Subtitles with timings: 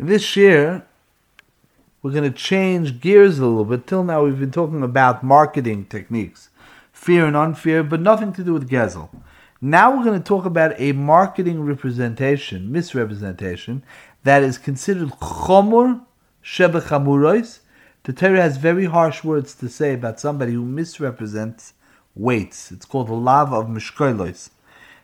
[0.00, 0.86] This year,
[2.02, 3.88] we're going to change gears a little bit.
[3.88, 6.50] Till now, we've been talking about marketing techniques,
[6.92, 9.08] fear and unfear, but nothing to do with Gezel.
[9.60, 13.82] Now we're going to talk about a marketing representation, misrepresentation,
[14.22, 16.00] that is considered chomor
[16.44, 17.58] shebechamurois.
[18.04, 21.74] The Torah has very harsh words to say about somebody who misrepresents
[22.14, 22.70] weights.
[22.70, 24.50] It's called the lav of mishkoilos.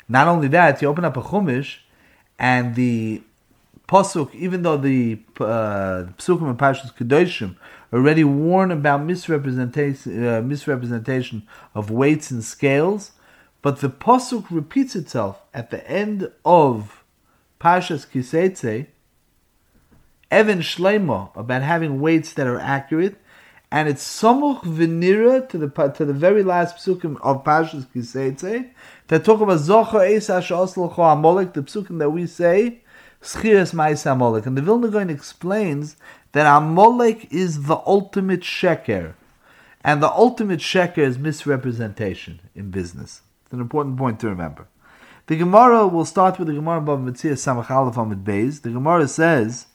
[0.08, 1.78] Not only that, you open up a chumash,
[2.38, 3.22] and the
[3.88, 7.56] pasuk, even though the uh, psukim and parshas kedoshim
[7.92, 13.12] already warn about misrepresentation, uh, misrepresentation of weights and scales,
[13.62, 17.04] but the pasuk repeats itself at the end of
[17.60, 18.86] pashas kiseitze,
[20.30, 23.16] Evan Shleimo about having weights that are accurate,
[23.70, 28.70] and it's samuch v'nira to the to the very last psukim of Pashas Kiseitze
[29.08, 32.82] that talk about Zocha Esa Shoslocho Amalek, the psukim that we say
[33.24, 35.96] Schiras Ma'is Amalek, and the Vilna Gaon explains
[36.32, 39.14] that Amalek is the ultimate sheker,
[39.82, 43.22] and the ultimate sheker is misrepresentation in business.
[43.44, 44.66] It's an important point to remember.
[45.26, 48.60] The Gemara will start with the Gemara Bava Metzia Samach Aleph Amid Beis.
[48.60, 49.68] The Gemara says.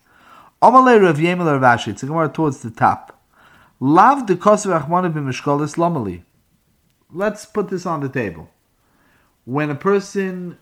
[0.61, 3.19] Amalei Rav Yemel Rav It's a Gemara towards the top.
[3.79, 6.21] Lav de kosev achmanu b'mishkolis lamali.
[7.11, 8.51] Let's put this on the table.
[9.45, 10.59] When a person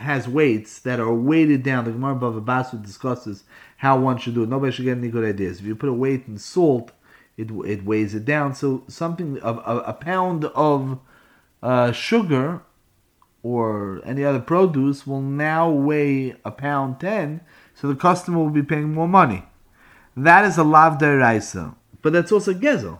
[0.00, 3.44] has weights that are weighted down, the Gemara Bava Basra discusses
[3.76, 4.48] how one should do it.
[4.48, 5.60] Nobody should get any good ideas.
[5.60, 6.92] If you put a weight in salt,
[7.36, 8.54] it, it weighs it down.
[8.54, 10.98] So something of a, a, pound of
[11.62, 12.62] uh, sugar
[13.42, 17.40] or any other produce will now weigh a pound ten
[17.74, 19.44] so the customer will be paying more money.
[20.16, 22.98] That is a lav deraisa, but that's also gezel.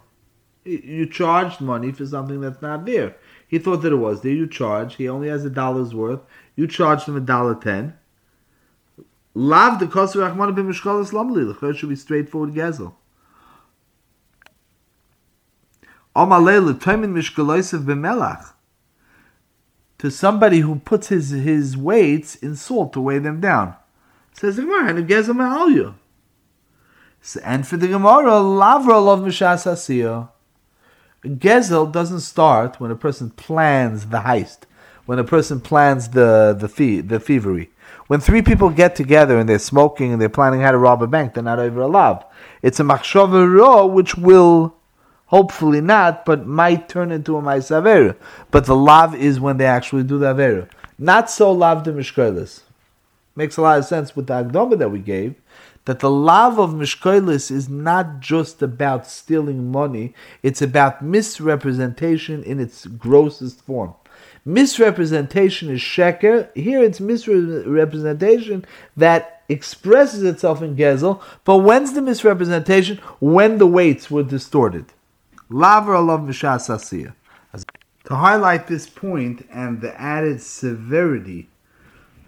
[0.64, 3.16] You charged money for something that's not there.
[3.46, 4.32] He thought that it was there.
[4.32, 4.96] You charge.
[4.96, 6.20] He only has a dollar's worth.
[6.60, 7.94] You charge them a dollar ten.
[9.32, 11.58] Lav the kosu rachmana b'mishkalas lamli.
[11.58, 12.92] The should be straightforward gezel.
[19.98, 23.74] To somebody who puts his, his weights in salt to weigh them down.
[24.34, 25.94] Says the Gemara, and Gezel Ma'alyu.
[27.42, 30.28] And for the Gemara, Lavra love Mishas Asiyo.
[31.24, 34.64] Gezel doesn't start when a person plans the heist,
[35.06, 37.70] when a person plans the the fee, the thievery.
[38.06, 41.06] When three people get together and they're smoking and they're planning how to rob a
[41.06, 42.24] bank, they're not over a lav.
[42.60, 44.74] It's a machshava which will,
[45.26, 48.16] hopefully not, but might turn into a ma'is
[48.50, 50.68] But the lav is when they actually do the avera.
[50.98, 52.62] Not so lav de mishkoilis
[53.36, 55.34] makes a lot of sense with the Agdoma that we gave,
[55.86, 62.60] that the love of Mishkoilis is not just about stealing money, it's about misrepresentation in
[62.60, 63.94] its grossest form.
[64.44, 66.54] Misrepresentation is sheker.
[66.56, 68.64] Here it's misrepresentation
[68.96, 72.98] that expresses itself in Gezel, but when's the misrepresentation?
[73.20, 74.86] When the weights were distorted.
[75.48, 77.14] Laver alav mishasasiyah.
[78.04, 81.48] To highlight this point and the added severity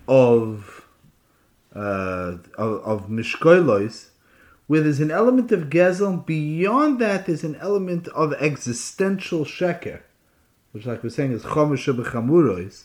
[0.06, 0.86] of
[1.74, 4.08] uh, of, of Mishkoilois,
[4.66, 6.24] where there's an element of Gezel.
[6.24, 10.00] Beyond that, there's an element of existential Sheker,
[10.72, 12.84] which, like we're saying, is Chomesh Bechamurois.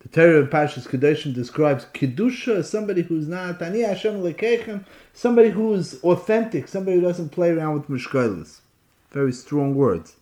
[0.00, 5.50] The Torah of Pashas Kedoshim describes Kedusha as somebody who's not Ani Hashem Lekechem, somebody
[5.50, 8.60] who is authentic, somebody who doesn't play around with Mishkoilos.
[9.10, 10.16] Very strong words.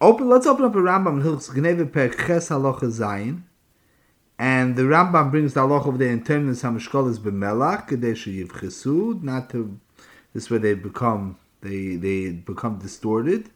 [0.00, 3.42] Open, let's open up a Rambam in Hilchs Gneve Per Ches Halacha Zayin.
[4.38, 9.78] And the Rambam brings the halach of the internal hamishkolas b'melach kadesh yivchesud, not to
[10.34, 13.48] this way they become they they become distorted.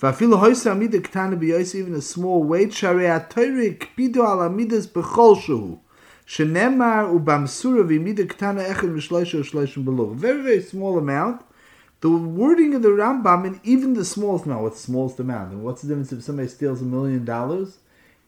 [0.00, 5.80] Amida b'yoysa even a small weight sharei pido al amidas b'chol
[6.26, 10.14] ubamsura v'imida ktana echad.
[10.14, 11.42] Very very small amount.
[12.00, 14.62] The wording of the Rambam and even the smallest amount.
[14.62, 15.50] What's the smallest amount?
[15.50, 17.78] And what's the difference if somebody steals a million dollars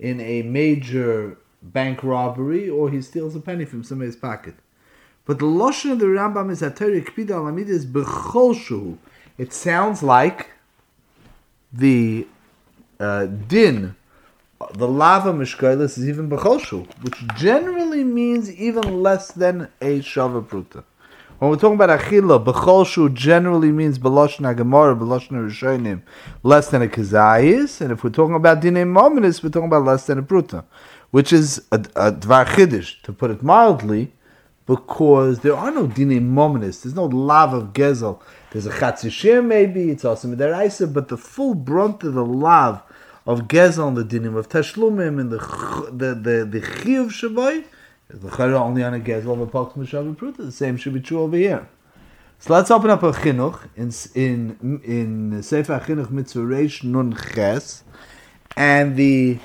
[0.01, 4.55] in a major bank robbery or he steals a penny from somebody's pocket.
[5.25, 8.99] But the Lashon of the Rambam is Atari Kpida Alamidis B'chol
[9.39, 10.49] It sounds like
[11.73, 12.27] the
[12.99, 13.97] uh, din,
[14.75, 20.85] the lava mishkailis is even B'chol which generally means even less than a Shava Pruta.
[21.39, 26.03] When we're talking about achila, b'chol generally means b'loshna gemara, b'loshna rishonim,
[26.43, 30.07] less than a kazayis, and if we're talking about dinei mominis, we're talking about less
[30.07, 30.65] than a pruta
[31.11, 34.13] which is a, a dvar chiddush, to put it mildly,
[34.67, 38.21] because there are no dine mominus, there's no love of gezel.
[38.51, 42.83] There's a chatzishir maybe, it's also midaraisa, but the full brunt of the love
[43.27, 45.39] of gezel and the dinim of tashlumim and the
[45.91, 47.65] the the, the chiyuv
[48.09, 50.39] The chayra only on a gezel of a pox mishav pruta.
[50.39, 51.69] The same should be true over here.
[52.39, 57.85] So let's open up a chinuch in in in Sefer Chinuch Mitzvah Nun Ches,
[58.57, 59.39] and the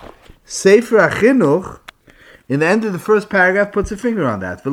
[0.46, 1.80] Sefer Chinuch
[2.48, 4.64] in the end of the first paragraph puts a finger on that.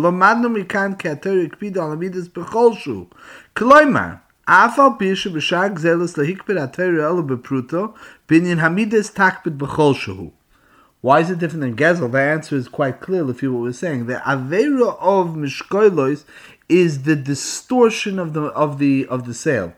[11.01, 12.13] Why is it different than Gezel?
[12.13, 14.07] The answer is quite clear if you what we're saying.
[14.07, 16.25] The Avera of Mishkoilos
[16.69, 19.75] is the distortion of the of the of the sale.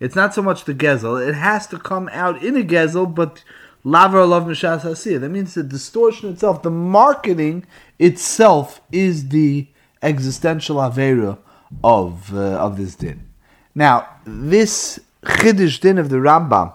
[0.00, 1.26] It's not so much the Gezel.
[1.26, 3.44] It has to come out in a Gezel, but
[3.84, 5.18] Laver love Mishas Hasir.
[5.18, 7.66] That means the distortion itself, the marketing
[7.98, 9.68] itself is the
[10.02, 11.38] existential Avera
[11.82, 13.28] of uh, of this din.
[13.74, 16.74] Now, this Chiddush din of the Rambam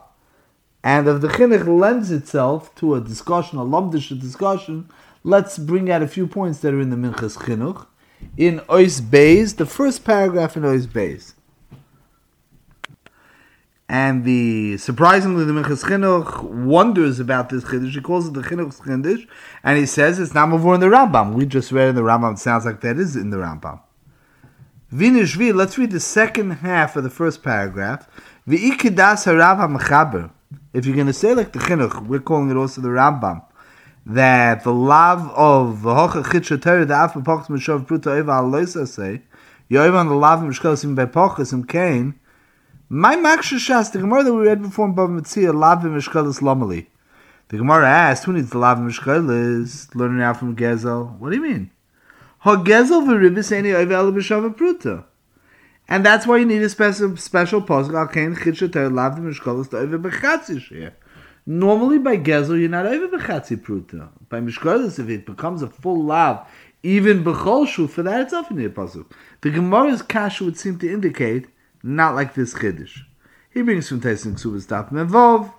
[0.83, 4.89] and of the chinuch lends itself to a discussion, a lomdish discussion,
[5.23, 7.87] let's bring out a few points that are in the Minchas Chinuch.
[8.35, 11.33] In Ois Beis, the first paragraph in Ois Beis.
[13.89, 17.93] And the surprisingly, the Minchas Chinuch wonders about this chiddush.
[17.93, 19.27] He calls it the Chinuch chiddush,
[19.63, 21.33] and he says it's not more in the Rambam.
[21.33, 22.33] We just read in the Rambam.
[22.33, 23.79] It sounds like that is in the Rambam.
[24.93, 25.53] Vinishvi.
[25.53, 28.09] Let's read the second half of the first paragraph.
[28.47, 30.31] V'ikidas harav ha'mechaber
[30.73, 33.43] if you're going to say like the chinuch, we're calling it also the Rambam,
[34.05, 38.87] that the love of the hocha chitcha Torah, the afa pochs mishav pruta eva aloisa
[38.87, 39.21] say,
[39.69, 42.19] yoiv on the love of mishkasim by pochas and kain,
[42.89, 46.87] my maksha shas, the Gemara that we read before in Bava Metzia, lav mishkalis lomali.
[47.49, 49.93] The Gemara asked, who needs the lav mishkalis?
[49.93, 51.17] Learning out from Gezel.
[51.17, 51.71] What do you mean?
[52.39, 55.03] Ha Gezel v'ribis eni oiv ela b'shav pruta.
[55.89, 57.93] And that's why you need a special special posuk.
[57.93, 60.95] Al kain chitchater lav the mishkolos to over bechatzi share.
[61.45, 64.09] Normally by gezel you're not over bechatzi pruta.
[64.29, 66.47] By mishkolos if it becomes a full lav,
[66.83, 69.11] even bechol shu for that you need a pasuk.
[69.41, 71.47] The Gemara's kasha would seem to indicate
[71.83, 72.99] not like this chiddush.
[73.49, 75.53] He brings from Taisin Ksubas Daf Mevov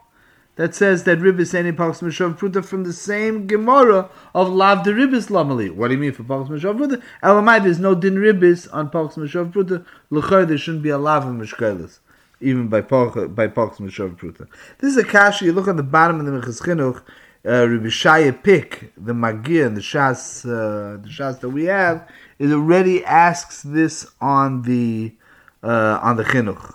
[0.56, 4.90] that says that ribis any Pachs Meshav Pruta from the same Gemara of Lav the
[4.90, 5.70] Ribis Lamali.
[5.70, 7.02] What do you mean for Pachs Meshav Pruta?
[7.22, 9.84] Elamai, there's no din ribis on Pachs Meshav Pruta.
[10.10, 12.00] L'chor, there shouldn't be a Lav in Meshkelis,
[12.40, 14.48] even by Pachs by Meshav Pruta.
[14.78, 17.02] This is a kasha, you look on the bottom of the Mechaz Chinuch,
[17.46, 22.06] uh, Rabbi Shaya Pick, the Magir, and the Shas, uh, the Shas that we have,
[22.38, 25.14] it already asks this on the,
[25.62, 26.74] uh, on the Chinuch.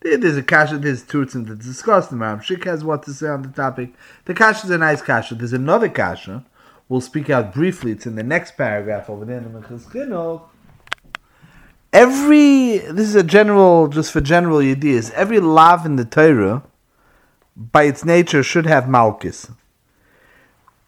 [0.00, 2.08] There's a kasha, there's Turtzin to discuss.
[2.08, 3.94] The Maram Shik has what to say on the topic.
[4.26, 5.34] The kasha is a nice kasha.
[5.34, 6.44] There's another kasha.
[6.88, 7.92] We'll speak out briefly.
[7.92, 10.42] It's in the next paragraph over there in the Mechaz Chinuch.
[11.92, 16.62] Every, this is a general, just for general ideas, every lav in the Torah,
[17.56, 19.50] by its nature, should have malchus.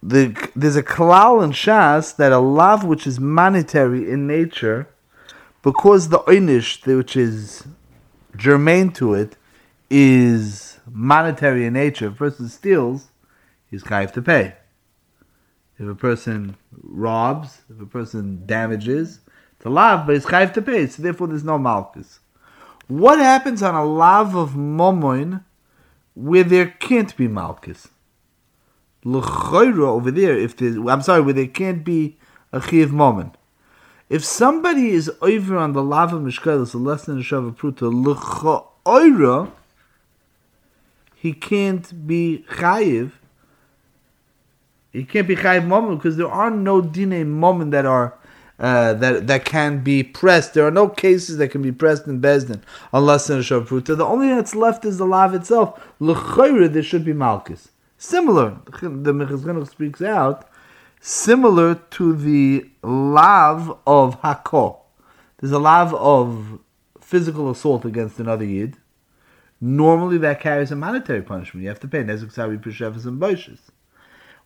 [0.03, 4.87] The, there's a kalal in Shas that a lav which is monetary in nature,
[5.61, 7.65] because the einish, which is
[8.35, 9.35] germane to it
[9.89, 12.07] is monetary in nature.
[12.07, 13.09] If a person steals,
[13.69, 14.55] he's chayiv to pay.
[15.77, 19.21] If a person robs, if a person damages,
[19.55, 20.87] it's a lav, but he's chayiv to pay.
[20.87, 22.19] So therefore, there's no malchus.
[22.87, 25.43] What happens on a lav of momoin
[26.15, 27.89] where there can't be malchus?
[29.03, 32.17] L'chayra over there, if there's, I'm sorry, where there can't be
[32.51, 33.37] a chiv moment.
[34.09, 39.51] If somebody is over on the lava mishkalis, less than a shava pruta, l'cha'oira,
[41.15, 43.11] he can't be chayiv.
[44.91, 48.15] He can't be chayiv moment because there are no dine moment that are
[48.57, 50.55] uh, that that can be pressed.
[50.55, 53.95] There are no cases that can be pressed in Bezdin unless than a shava pruta.
[53.95, 55.79] The only thing that's left is the lav itself.
[55.99, 57.69] L'chayra, there should be malchus.
[57.99, 60.48] Similar, the Mechaz speaks out
[60.99, 64.81] similar to the lav of hako.
[65.37, 66.59] There's a lav of
[66.99, 68.77] physical assault against another yid.
[69.61, 71.63] Normally, that carries a monetary punishment.
[71.63, 73.59] You have to pay nezuk savi peshevas and boishes.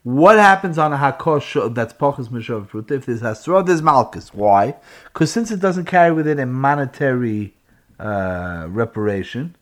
[0.04, 2.92] What happens on a hakosh that's pochus mishav?
[2.92, 4.34] If there's hasra, there's malchus.
[4.34, 4.76] Why?
[5.06, 7.56] Because since it doesn't carry with it a monetary
[8.00, 9.56] uh, reparation,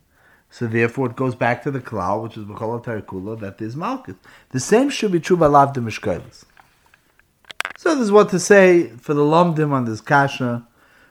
[0.50, 4.16] so therefore it goes back to the klal, which is b'chol kula, that there's malchus.
[4.50, 6.46] The same should be true by lav de mishkailas.
[7.82, 10.68] So there's what to say for the Lomdim on this Kasha,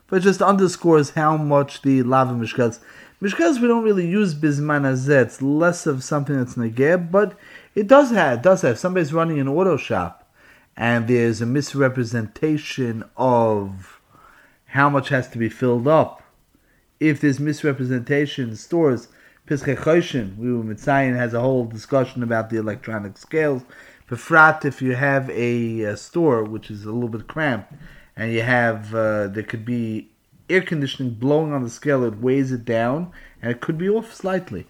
[0.06, 2.78] but just underscores how much the Lava Mishkaz.
[3.20, 7.36] Mishkaz we don't really use Bisman Azet, it's less of something that's Negeb, but
[7.74, 8.78] it does have, it does have.
[8.78, 10.32] Somebody's running an auto shop
[10.76, 14.00] and there's a misrepresentation of
[14.66, 16.22] how much has to be filled up.
[17.00, 19.08] If there's misrepresentation in stores,
[19.44, 23.64] Pischei Choshen, we were Mitzayin has a whole discussion about the electronic scales.
[24.10, 27.72] Befrat, if you have a, a, store which is a little bit cramped,
[28.16, 30.10] and you have uh, there could be
[30.48, 34.12] air conditioning blowing on the scale, it weighs it down, and it could be off
[34.12, 34.66] slightly.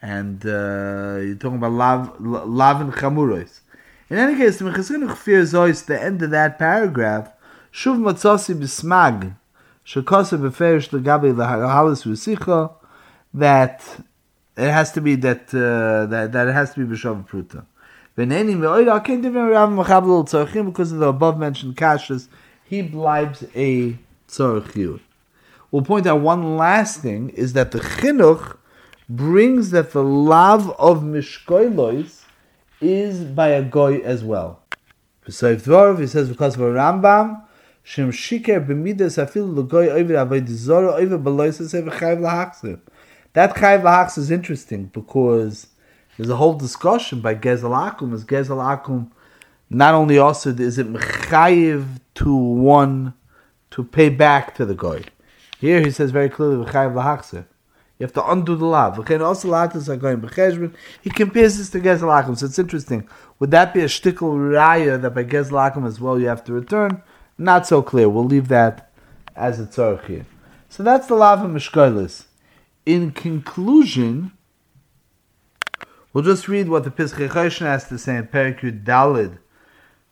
[0.00, 3.60] And uh, you're talking about lav, lav and chamuros.
[4.08, 7.32] In any case, the end of that paragraph,
[7.70, 9.36] Shuv Matzasi Bismag,
[9.84, 12.72] Shekasa Beferish Legabi Lahalis Vusicha,
[13.34, 13.82] that
[14.56, 17.66] it has to be that uh, that that it has to be B'Shav Pruta.
[18.16, 18.42] Because
[20.92, 22.28] of the above mentioned kashas,
[22.64, 25.00] he blibes a tzorchiyut.
[25.70, 28.56] We'll point out one last thing, is that the chinuch
[29.08, 32.22] brings that the love of mishkoilois
[32.80, 34.62] is by a goy as well.
[35.26, 37.42] B'Soif Dvorov, he says, because of a Rambam,
[37.82, 42.80] Shem Shiker b'midas afil l'goy over avoid zora over beloises ever chayv.
[43.34, 45.66] That chayv lahachzer is interesting because
[46.16, 48.14] there's a whole discussion by Gezel Akum.
[48.14, 49.10] Is Gezel Akum
[49.70, 53.14] not only also is it mechayiv to one
[53.70, 55.02] to pay back to the goy?
[55.58, 57.46] Here he says very clearly v'chayiv lahachzer.
[57.98, 58.66] You have to undo the.
[58.66, 60.34] Okay, and also Latis are going back.
[61.00, 63.08] He compares this to Gezel Akum, so it's interesting.
[63.38, 66.52] Would that be a shtickle raya that by Gezel Akum as well you have to
[66.52, 67.02] return?
[67.38, 68.08] Not so clear.
[68.08, 68.90] We'll leave that
[69.36, 70.26] as a tzarech here.
[70.68, 72.26] So that's the lav of
[72.84, 74.32] In conclusion,
[76.14, 79.38] We'll just read what the Pischei Choshen has to say in Perikud Dalid.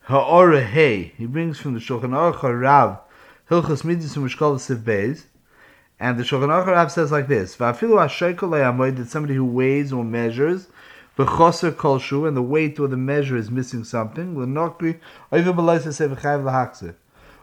[0.06, 1.12] Ha'ora Hey.
[1.16, 2.98] He brings from the Shulchan Aruch Rav
[3.48, 5.26] Hilchas Midas Mishkol Siv Beis.
[6.00, 9.92] And the Shulchan Aruch Rav says like this: Va'afilu ha'shekel le'amoid that somebody who weighs
[9.92, 10.66] or measures
[11.16, 14.36] v'choser kolshu and the weight or the measure is missing something.
[14.36, 14.98] L'nokri
[15.30, 16.96] oiva b'loisa say v'chayv l'hakse.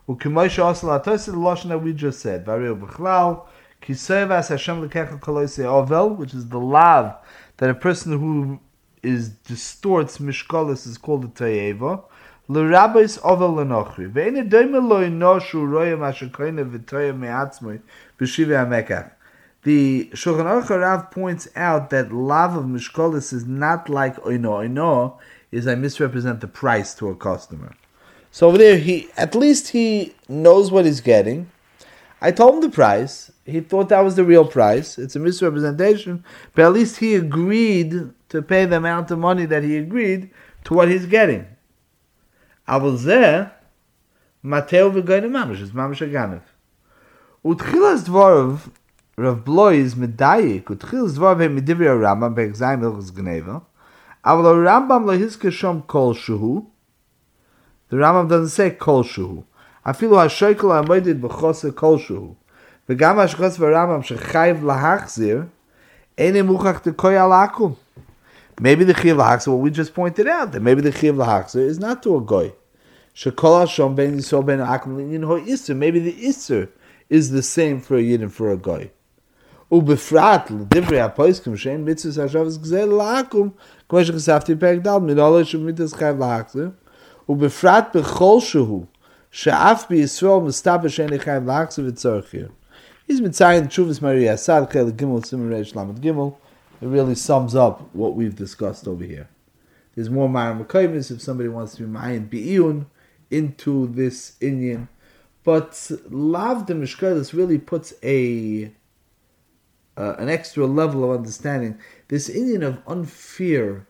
[0.09, 2.45] U'kimoisha osel ha'tosi the lashon that we just said.
[2.45, 3.45] V'areu b'chlal
[3.81, 7.15] kisev as Hashem l'kecha koloise ovel, which is the lav
[7.59, 8.59] that a person who
[9.03, 12.03] is distorts mishkalis is called a tayeva.
[12.47, 14.11] L'rabbis ovel l'nochri.
[14.11, 17.79] Ve'ene doime lo inoshu roya mashakoyne v'toya me'atzmoy
[18.19, 19.11] b'shiva ha'mekach.
[19.63, 24.65] The Shulchan Aruch Rav points out that love of mishkalis is not like oino.
[24.65, 25.17] Oino
[25.51, 27.75] is I misrepresent the price to a customer.
[28.31, 31.51] So over there, he at least he knows what he's getting.
[32.21, 34.97] I told him the price he thought that was the real price.
[34.97, 39.63] It's a misrepresentation, but at least he agreed to pay the amount of money that
[39.63, 40.29] he agreed
[40.65, 41.45] to what he's getting.
[42.67, 43.51] Avulzeh,
[44.43, 46.41] Mateo v'goyne mamish, it's mamish aganev.
[47.43, 48.69] Utchilas dvorov,
[49.17, 53.63] Rav Bloy is medayik, utchilas dvorov he medivri Rambam, be'exayim ilchus gneva,
[54.23, 56.67] avul Rambam lo shom kol shuhu,
[57.89, 59.43] the Rambam doesn't say kol shuhu,
[59.85, 62.35] afilu ha-shoykol ha-moidid b'chose kol shuhu,
[62.88, 65.42] וגם השחוס ורמב"ם שחייב להחזיר,
[66.18, 67.72] אין מוכח דקוי על עכו"ם.
[68.60, 71.80] Maybe the chiv lahaksa, what we just pointed out, that maybe the chiv lahaksa is
[71.80, 72.52] not to a goy.
[73.14, 75.74] Shekol hashom ben yisrael ben akum linyin ho iser.
[75.74, 76.68] Maybe the iser
[77.10, 78.90] is the same for a yid and for a goy.
[79.72, 83.48] ובפרט לדברי הפויסקים שאין מצווה שעכשיו גזל לעכום,
[83.88, 86.70] כמו שחשפתי פרק ד' מנהלו של מיתוס חייב להחזיר,
[87.28, 88.84] ובפרט בכל שהוא
[89.30, 92.34] שאף בישראל מסתבר שאין לחיים להחזיר וצורך
[93.09, 96.35] He's been saying Chuvas Maria Asad Kel Gimel Simon Lamed Gimel.
[96.79, 99.27] It really sums up what we've discussed over here.
[99.95, 102.85] There's more Ma'ar Mekaymis if somebody wants to be Ma'ayin Bi'iyun
[103.31, 104.89] into this inyan.
[105.43, 108.71] But Lav de Mishkalis really puts a
[109.97, 111.79] uh, an extra level of understanding.
[112.09, 113.87] This inyan of unfair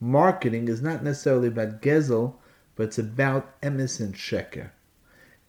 [0.00, 2.34] marketing is not necessarily about Gezel,
[2.76, 4.72] but it's about emes and sheker.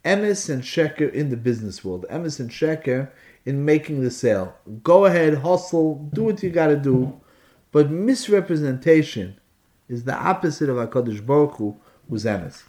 [0.04, 2.06] Emes and sheker in the business world.
[2.10, 3.12] Emes and sheker
[3.46, 4.56] in making the sale.
[4.84, 7.20] Go ahead, hustle, do what you got to do,
[7.72, 9.40] but misrepresentation
[9.88, 11.78] is the opposite of Hakadosh Baruch Hu,
[12.10, 12.64] who's emes.